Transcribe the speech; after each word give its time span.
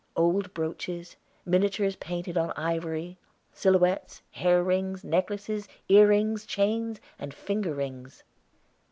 Old 0.15 0.51
brooches, 0.55 1.15
miniatures 1.45 1.95
painted 1.95 2.35
on 2.35 2.49
ivory, 2.57 3.19
silhouettes, 3.53 4.23
hair 4.31 4.63
rings, 4.63 5.03
necklaces, 5.03 5.67
ear 5.89 6.07
rings, 6.07 6.47
chains, 6.47 6.99
and 7.19 7.35
finger 7.35 7.75
rings. 7.75 8.23